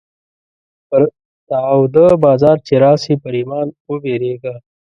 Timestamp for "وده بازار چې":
1.79-2.73